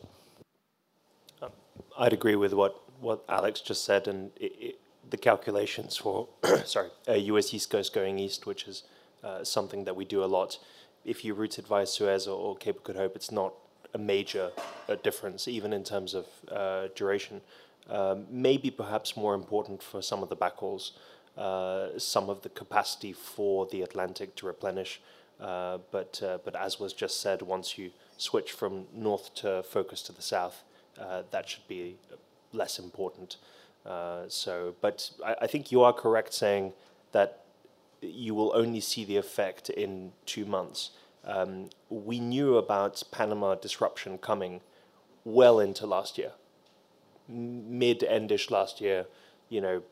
[1.98, 6.28] I'd agree with what, what Alex just said, and it, it, the calculations for
[6.66, 7.52] sorry uh, U.S.
[7.52, 8.84] East Coast going east, which is
[9.24, 10.60] uh, something that we do a lot.
[11.04, 13.54] If you route it via Suez or, or Cape of Good Hope, it's not
[13.96, 14.52] a major
[14.88, 17.42] uh, difference, even in terms of uh, duration.
[17.90, 20.92] Um, maybe perhaps more important for some of the backhauls,
[21.38, 25.02] uh, some of the capacity for the Atlantic to replenish.
[25.40, 27.90] But but as was just said, once you
[28.22, 30.64] switch from north to focus to the south,
[31.00, 31.96] uh, that should be
[32.54, 33.38] less important.
[34.28, 36.74] so, but I, I think you are correct saying
[37.12, 37.44] that
[38.02, 40.92] you will only see the effect in two months
[41.24, 44.62] um, we knew about Panama disruption coming
[45.24, 46.32] well into last year,
[47.28, 49.06] mid endish last year.
[49.50, 49.84] You know,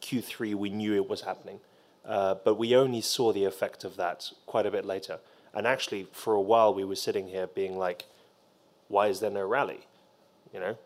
[0.00, 1.60] Q3 we knew it was happening,
[2.06, 5.18] uh, but we only saw the effect of that quite a bit later.
[5.54, 8.06] And actually, for a while, we were sitting here being like,
[8.88, 9.86] "Why is there no rally?"
[10.52, 10.78] You know,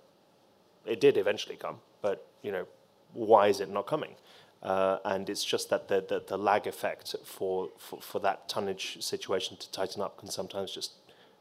[0.86, 2.66] it did eventually come, but you know,
[3.12, 4.16] why is it not coming?
[4.62, 9.02] Uh, and it's just that the, the, the lag effect for, for, for, that tonnage
[9.02, 10.92] situation to tighten up can sometimes just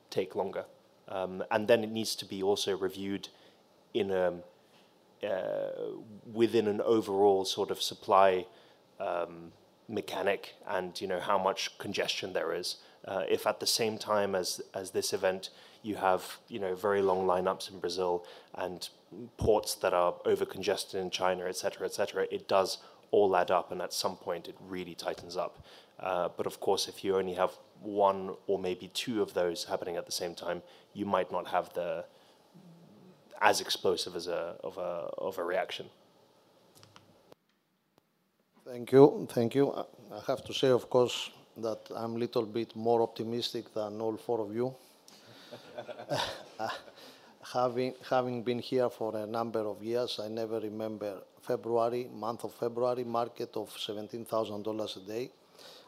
[0.10, 0.65] take longer.
[1.07, 3.27] Um, and then it needs to be also reviewed
[3.93, 4.34] in a,
[5.23, 5.69] uh,
[6.34, 8.47] within an overall sort of supply
[8.99, 9.51] um,
[9.88, 12.77] mechanic and you know how much congestion there is.
[13.05, 15.49] Uh, if at the same time as, as this event
[15.83, 18.23] you have you know very long lineups in Brazil
[18.55, 18.89] and
[19.37, 22.77] ports that are over congested in China, et cetera, et cetera, it does
[23.11, 25.65] all add up, and at some point it really tightens up.
[25.99, 29.97] Uh, but of course, if you only have one or maybe two of those happening
[29.97, 30.61] at the same time,
[30.93, 32.05] you might not have the
[33.41, 35.87] as explosive as a of a of a reaction.
[38.65, 39.73] Thank you, thank you.
[39.73, 44.17] I have to say, of course, that I'm a little bit more optimistic than all
[44.17, 44.73] four of you.
[47.53, 52.53] having having been here for a number of years, I never remember February, month of
[52.53, 55.31] February, market of $17,000 a day.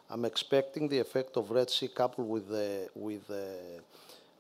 [0.10, 3.80] I'm expecting the effect of Red Sea coupled with the, with the,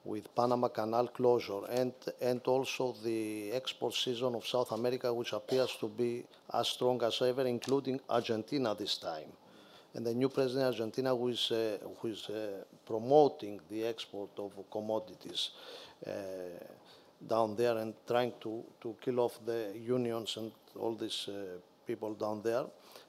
[0.03, 5.75] with Panama Canal closure and, and also the export season of South America, which appears
[5.79, 9.31] to be as strong as ever, including Argentina this time.
[9.95, 14.31] And the new president of Argentina, who is, uh, who is uh, promoting the export
[14.37, 15.51] of commodities
[16.05, 16.11] uh,
[17.27, 22.13] down there and trying to, to kill off the unions and all these uh, people
[22.15, 22.65] down there.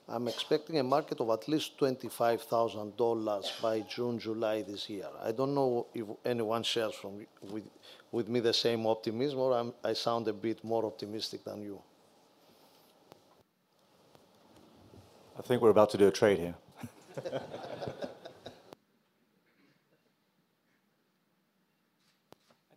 [0.07, 5.09] I'm expecting a market of at least $25,000 by June, July this year.
[5.23, 7.65] I don't know if anyone shares from, with,
[8.13, 11.81] with me the same optimism or I'm, I sound a bit more optimistic than you.
[15.39, 16.55] I think we're about to do a trade here.
[17.17, 17.21] I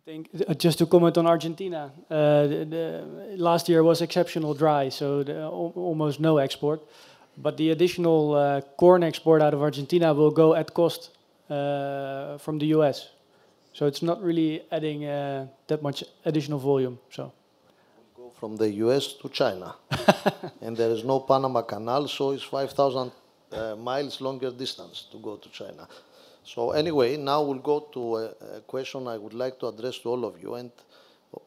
[0.04, 4.88] think uh, just to comment on Argentina, uh, the, the last year was exceptional dry,
[4.88, 6.80] so the, al almost no export.
[7.36, 11.10] But the additional uh, corn export out of Argentina will go at cost
[11.50, 13.10] uh, from the US.
[13.72, 16.98] So it's not really adding uh, that much additional volume.
[17.10, 17.32] So
[18.16, 19.74] Go from the US to China.
[20.60, 23.10] and there is no Panama Canal, so it's 5,000 uh,
[23.78, 25.88] miles longer distance to go to China.
[26.44, 28.24] So anyway, now we'll go to a,
[28.56, 30.54] a question I would like to address to all of you.
[30.54, 30.70] And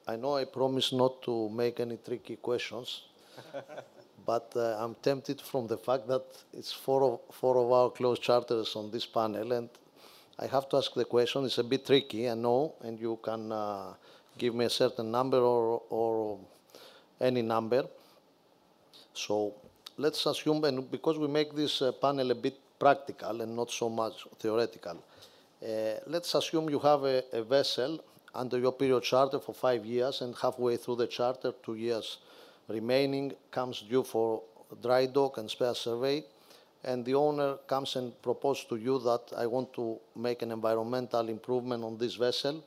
[0.08, 3.04] I know I promise not to make any tricky questions,
[4.26, 8.20] but uh, I'm tempted from the fact that it's four of, four of our close
[8.20, 9.70] charters on this panel, and
[10.38, 11.46] I have to ask the question.
[11.46, 13.94] It's a bit tricky, I know, and you can uh,
[14.38, 16.40] give me a certain number or, or
[17.20, 17.88] any number.
[19.14, 19.56] So
[19.98, 23.90] let's assume, and because we make this uh, panel a bit practical and not so
[23.90, 25.04] much theoretical,
[25.64, 25.68] uh,
[26.08, 30.36] let's assume you have a, a vessel under your period charter for five years, and
[30.42, 32.18] halfway through the charter, two years
[32.68, 34.42] remaining comes due for
[34.82, 36.24] dry dock and spare survey,
[36.84, 41.28] and the owner comes and proposes to you that I want to make an environmental
[41.30, 42.64] improvement on this vessel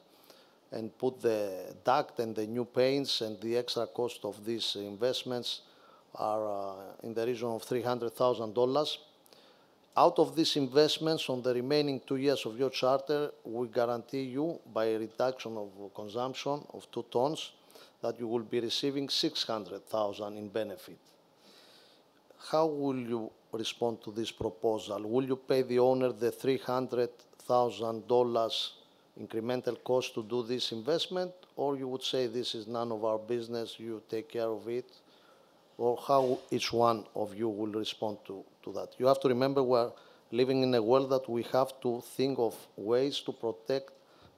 [0.71, 5.63] and put the duct and the new paints and the extra cost of these investments
[6.15, 8.99] are uh, in the region of $300,000.
[9.97, 14.59] Out of these investments on the remaining two years of your charter, we guarantee you
[14.73, 17.53] by a reduction of consumption of two tons
[18.03, 20.99] that you will be receiving 600,000 in benefit.
[22.51, 25.01] How will you respond to this proposal?
[25.03, 28.71] Will you pay the owner the $300,000
[29.21, 33.19] incremental cost to do this investment, or you would say this is none of our
[33.19, 34.87] business, you take care of it,
[35.79, 38.95] or how each one of you will respond to, to that?
[38.99, 39.91] You have to remember we're
[40.31, 43.91] living in a world that we have to think of ways to protect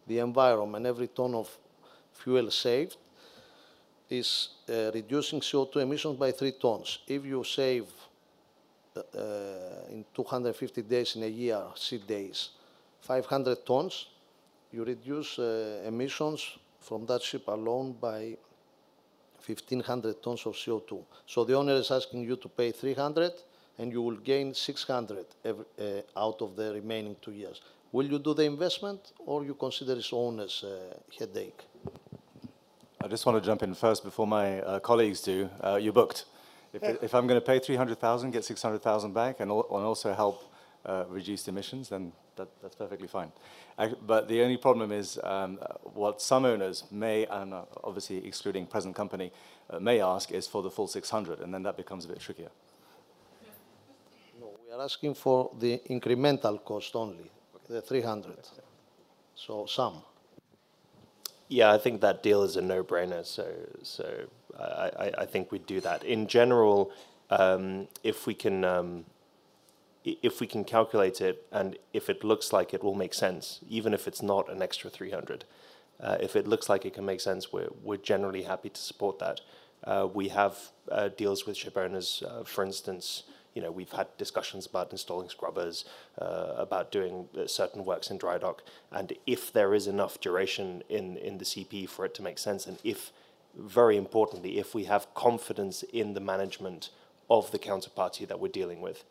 [0.07, 0.87] the environment.
[0.87, 1.49] Every ton of
[2.13, 2.97] fuel saved
[4.09, 7.01] is uh, reducing CO2 emissions by three tons.
[7.07, 7.87] If you save
[8.97, 9.01] uh,
[9.91, 12.51] in 250 days in a year, sea days,
[13.01, 14.07] 500 tons,
[14.73, 18.37] you reduce uh, emissions from that ship alone by
[19.47, 21.05] 1,500 tons of CO2.
[21.27, 23.33] So the owner is asking you to pay 300,
[23.79, 25.85] and you will gain 600 every, uh,
[26.17, 27.61] out of the remaining two years.
[27.93, 31.63] Will you do the investment, or you consider its owner's uh, headache?
[33.03, 35.49] I just want to jump in first before my uh, colleagues do.
[35.63, 36.25] Uh, you're booked.
[36.73, 40.43] If, if I'm going to pay 300,000, get 600,000 back, and, al- and also help
[40.87, 43.33] uh, reduce emissions, then that, that's perfectly fine.
[43.79, 48.67] I, but the only problem is um, what some owners may, and uh, obviously excluding
[48.67, 49.33] present company,
[49.71, 52.51] uh, may ask is for the full 600, and then that becomes a bit trickier.
[54.41, 57.31] No, we are asking for the incremental cost only,
[57.69, 58.37] the 300.
[59.35, 60.03] So some.
[61.49, 63.25] Yeah, I think that deal is a no-brainer.
[63.25, 63.47] So,
[63.83, 64.27] so
[64.59, 66.03] I, I, I think we'd do that.
[66.05, 66.91] In general,
[67.31, 69.16] um, if we can, um, i-
[70.07, 73.93] if we can calculate it, and if it looks like it will make sense, even
[73.93, 75.45] if it's not an extra 300,
[76.01, 79.19] uh, if it looks like it can make sense, we're, we're generally happy to support
[79.19, 79.41] that.
[79.85, 80.57] Uh, we have
[80.91, 85.31] uh, deals with ship owners, uh, for instance, you know, we've had discussions about installing
[85.31, 85.87] scrubbers,
[86.21, 90.83] uh, about doing uh, certain works in dry dock, and if there is enough duration
[90.89, 93.13] in, in the CP for it to make sense, and if,
[93.57, 96.91] very importantly, if we have confidence in the management
[97.31, 99.05] of the counterparty that we're dealing with,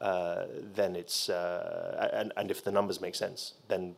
[0.00, 3.94] uh, then it's, uh, and, and if the numbers make sense, then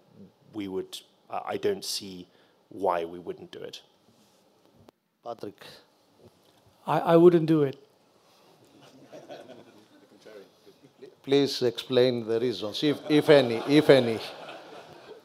[0.52, 0.98] we would,
[1.30, 2.26] I I don't see
[2.68, 3.80] why we wouldn't do it.
[5.24, 5.64] Patrick,
[6.86, 7.76] I, I wouldn't do it.
[11.24, 14.18] please explain the reasons, if, if any, if any.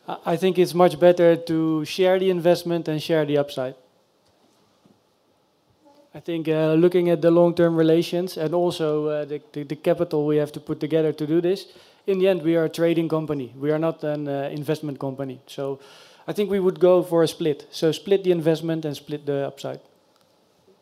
[0.07, 3.75] I I think it's much better to share the investment and share the upside.
[6.13, 10.25] I think uh, looking at the long-term relations and also uh, the, the, the capital
[10.25, 11.67] we have to put together to do this,
[12.07, 13.53] in the end we are a trading company.
[13.55, 15.39] We are not an uh, investment company.
[15.45, 15.79] So
[16.27, 17.67] I think we would go for a split.
[17.69, 19.81] So split the investment and split the upside.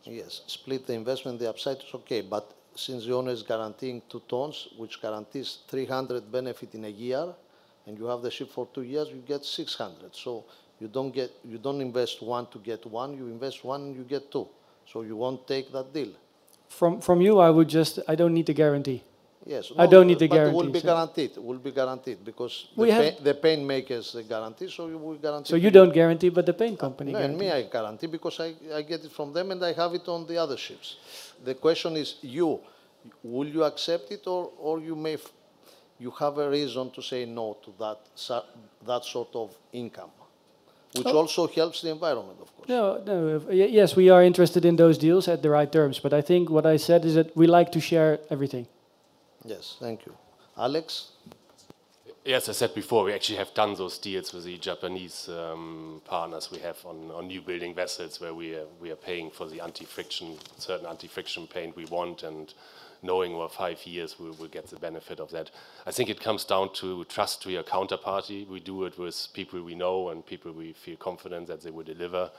[0.06, 4.22] Yes, split the investment, the upside is okay, but since the owner is guaranteeing two
[4.30, 7.34] tons, which guarantees 300 benefit in a year,
[7.86, 10.16] and you have the ship for two years, you get 600.
[10.16, 10.46] So
[10.80, 14.04] you don't get, you don't invest one to get one, you invest one and you
[14.04, 14.48] get two.
[14.92, 16.12] So you won't take that deal.
[16.70, 19.02] from from you, I would just I don't need the guarantee.
[19.46, 19.72] Yes.
[19.78, 20.88] I don't need the but it will be guarantees, eh?
[20.92, 21.38] guaranteed.
[21.48, 25.16] Will be guaranteed because We the, have- paint, the paint makers guarantee, so you will
[25.26, 25.50] guarantee.
[25.50, 27.14] So you don't guarantee, but the paint company.
[27.14, 27.50] No, and me.
[27.50, 30.38] I guarantee because I, I get it from them and I have it on the
[30.38, 30.98] other ships.
[31.46, 32.60] The question is, you,
[33.24, 35.32] will you accept it or, or you may, f-
[35.98, 38.00] you have a reason to say no to that,
[38.86, 40.12] that sort of income,
[40.98, 41.18] which Oh.
[41.18, 42.70] also helps the environment, of course.
[42.70, 43.42] No, no.
[43.52, 46.66] Yes, we are interested in those deals at the right terms, but I think what
[46.66, 48.68] I said is that we like to share everything.
[49.46, 50.14] Yes, thank you.
[50.58, 51.12] Alex?
[52.26, 56.50] Yes, I said before, we actually have done those deals with the Japanese um, partners
[56.52, 59.62] we have on, on new building vessels where we are, we are paying for the
[59.62, 62.54] anti-friction, certain anti-friction paint we want and
[63.02, 65.52] knowing over five years we will get the benefit of that.
[65.86, 68.48] I think it comes down to trust to your counterparty.
[68.48, 71.84] We do it with people we know and people we feel confident that they will
[71.84, 72.32] deliver.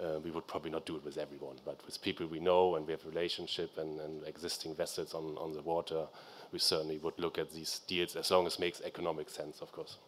[0.00, 2.86] Uh, we would probably not do it with everyone, but with people we know and
[2.86, 6.06] we have a relationship and, and existing vessels on, on the water,
[6.50, 9.70] we certainly would look at these deals as long as it makes economic sense, of
[9.70, 9.98] course.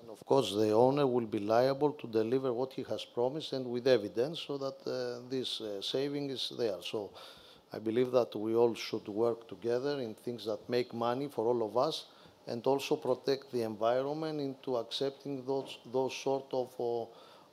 [0.00, 3.66] And of course, the owner will be liable to deliver what he has promised and
[3.66, 6.76] with evidence so that uh, this uh, saving is there.
[6.82, 7.10] So
[7.72, 11.62] I believe that we all should work together in things that make money for all
[11.62, 12.06] of us
[12.46, 17.02] and also protect the environment into accepting those, those sort of, uh,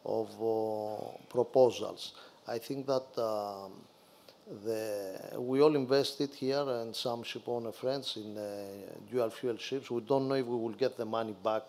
[0.05, 2.13] of uh, proposals.
[2.47, 3.73] I think that um,
[4.63, 8.53] the, we all invested here and some ship owner friends in uh,
[9.11, 9.91] dual fuel ships.
[9.91, 11.63] We don't know if we will get the money back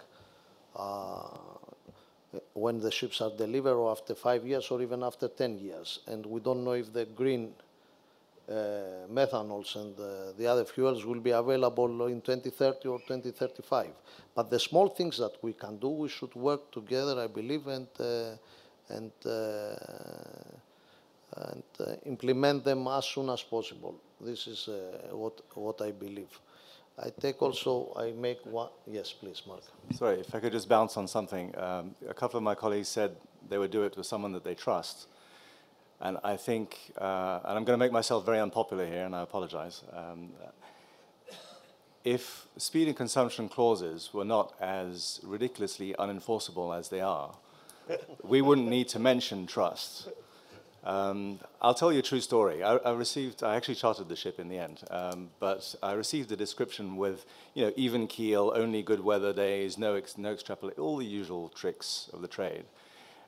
[0.74, 1.36] uh,
[2.54, 6.00] when the ships are delivered or after five years or even after 10 years.
[6.06, 7.52] And we don't know if the green
[8.48, 13.88] methanols and uh, the other fuels will be available in 2030 or 2035.
[14.34, 17.88] But the small things that we can do, we should work together, I believe, and,
[18.00, 18.36] uh,
[18.88, 19.76] and, uh,
[21.36, 23.94] and uh, implement them as soon as possible.
[24.20, 26.40] This is uh, what, what I believe.
[27.00, 29.60] I take also, I make one, yes, please, Mark.
[29.92, 31.56] Sorry, if I could just bounce on something.
[31.56, 33.14] Um, a couple of my colleagues said
[33.48, 35.06] they would do it with someone that they trust.
[36.00, 39.22] And I think, uh, and I'm going to make myself very unpopular here, and I
[39.22, 39.82] apologize.
[39.92, 40.30] Um,
[42.04, 47.34] if speed and consumption clauses were not as ridiculously unenforceable as they are,
[48.22, 50.08] we wouldn't need to mention trust.
[50.84, 52.62] Um, I'll tell you a true story.
[52.62, 56.30] I, I received, I actually chartered the ship in the end, um, but I received
[56.30, 60.78] a description with, you know, even keel, only good weather days, no, ex, no extrapolate,
[60.78, 62.64] all the usual tricks of the trade.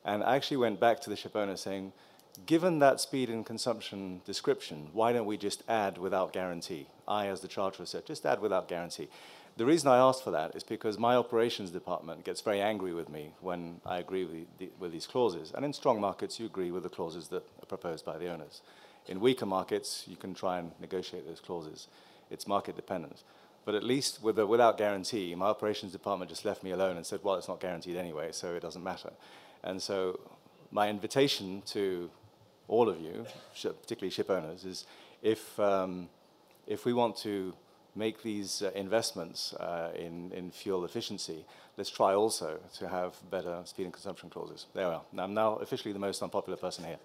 [0.05, 1.93] And I actually went back to the ship owner saying,
[2.47, 6.89] given that speed and consumption description, why don't we just add without guarantee?
[7.07, 9.09] I, as the charterer, said, just add without guarantee.
[9.57, 13.09] The reason I asked for that is because my operations department gets very angry with
[13.09, 15.53] me when I agree with, the, with these clauses.
[15.55, 18.63] And in strong markets, you agree with the clauses that are proposed by the owners.
[19.07, 21.89] In weaker markets, you can try and negotiate those clauses.
[22.31, 23.23] It's market dependent.
[23.65, 27.05] But at least with the, without guarantee, my operations department just left me alone and
[27.05, 29.11] said, well, it's not guaranteed anyway, so it doesn't matter.
[29.63, 30.21] And so
[30.71, 32.11] my invitation to
[32.71, 34.87] all of you, particularly ship owners, is
[35.23, 36.09] if, um,
[36.67, 37.53] if we want to
[37.97, 41.45] make these uh, investments uh, in, in fuel efficiency,
[41.77, 44.67] let's try also to have better speed and consumption clauses.
[44.73, 45.03] There we are.
[45.19, 46.99] I'm now officially the most unpopular person here.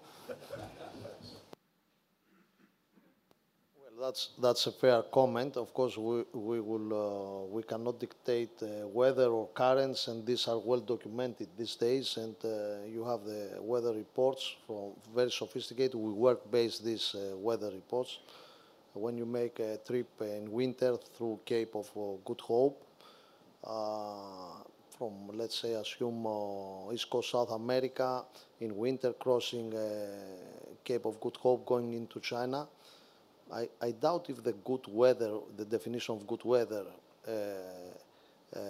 [3.98, 5.56] That's, that's a fair comment.
[5.56, 10.46] Of course, we, we, will, uh, we cannot dictate uh, weather or currents, and these
[10.48, 12.18] are well documented these days.
[12.18, 15.94] And uh, you have the weather reports from very sophisticated.
[15.94, 18.18] We work based these uh, weather reports.
[18.92, 22.84] When you make a trip in winter through Cape of uh, Good Hope,
[23.64, 24.62] uh,
[24.98, 26.26] from let's say assume
[26.92, 28.24] East Coast South America
[28.60, 29.72] in winter crossing
[30.84, 32.66] Cape of Good Hope going into China.
[33.52, 36.84] I, I doubt if the good weather, the definition of good weather,
[37.26, 37.32] uh,
[38.54, 38.60] uh,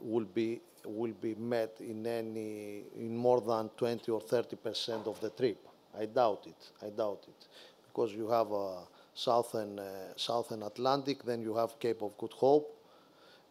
[0.00, 5.20] will be will be met in any in more than 20 or 30 percent of
[5.20, 5.58] the trip.
[5.98, 6.70] I doubt it.
[6.84, 7.46] I doubt it
[7.88, 8.82] because you have a
[9.14, 12.76] southern uh, southern Atlantic, then you have Cape of Good Hope,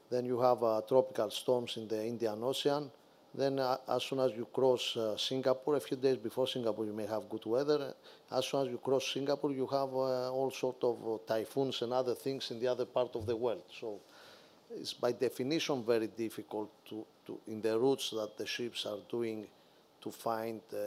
[0.09, 2.91] then you have uh, tropical storms in the Indian Ocean.
[3.37, 6.93] Then, uh, as soon as you cross uh, Singapore, a few days before Singapore, you
[6.93, 7.93] may have good weather.
[8.31, 11.91] As soon as you cross Singapore, you have uh, all sort of uh, typhoons and
[11.91, 13.63] other things in the other part of the world.
[13.77, 13.99] So,
[14.71, 19.45] it's by definition very difficult to, to in the routes that the ships are doing
[20.01, 20.77] to find uh,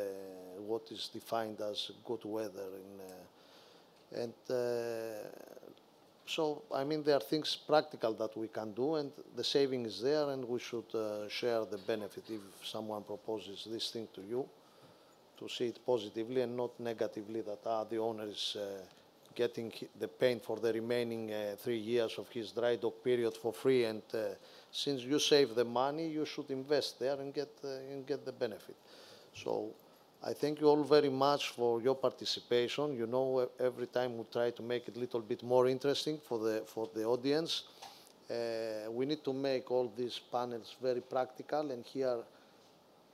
[0.67, 2.69] what is defined as good weather.
[2.83, 4.33] In, uh, and
[6.29, 10.01] so, I mean, there are things practical that we can do, and the saving is
[10.03, 14.49] there, and we should uh, share the benefit if someone proposes this thing to you.
[15.39, 18.83] to see it positively and not negatively that ah, the owner is uh,
[19.35, 23.53] getting the paint for the remaining uh, three years of his dry dock period for
[23.53, 23.85] free.
[23.85, 24.35] And uh,
[24.73, 28.33] since you save the money, you should invest there and get uh, and get the
[28.33, 28.77] benefit.
[29.35, 29.71] So
[30.23, 32.97] I thank you all very much for your participation.
[32.97, 36.39] You know, every time we try to make it a little bit more interesting for
[36.39, 37.65] the for the audience.
[38.29, 42.19] Uh, we need to make all these panels very practical and here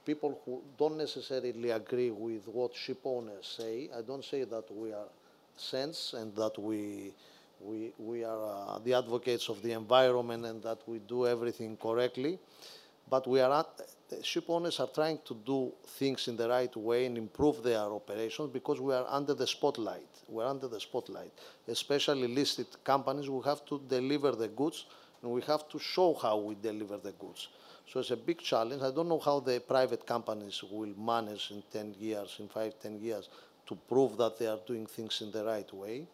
[0.05, 3.89] people who don't necessarily agree with what ship owners say.
[3.97, 5.09] I don't say that we are
[5.57, 7.13] saints and that we
[7.61, 12.39] we we are uh, the advocates of the environment and that we do everything correctly,
[13.09, 17.07] but we are at, ship owners are trying to do things in the right way
[17.07, 20.09] and improve their operations because we are under the spotlight.
[20.29, 21.33] We're under the spotlight.
[21.69, 24.87] Especially listed companies, we have to deliver the goods
[25.23, 27.49] and we have to show how we deliver the goods.
[27.91, 28.83] So it's a big challenge.
[28.83, 32.99] I don't know how the private companies will manage in 10 years, in five, 10
[33.01, 33.29] years,
[33.67, 36.07] to prove that they are doing things in the right way.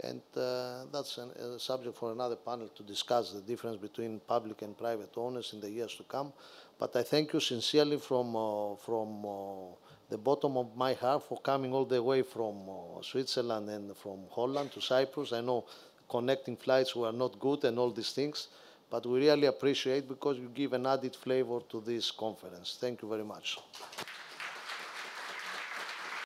[0.00, 4.62] And uh, that's an, a subject for another panel to discuss the difference between public
[4.62, 6.32] and private owners in the years to come.
[6.78, 9.74] But I thank you sincerely from, uh, from uh,
[10.08, 14.20] the bottom of my heart for coming all the way from uh, Switzerland and from
[14.30, 15.32] Holland to Cyprus.
[15.32, 15.64] I know
[16.08, 18.48] connecting flights were not good and all these things,
[18.90, 22.76] but we really appreciate because you give an added flavor to this conference.
[22.80, 23.58] Thank you very much.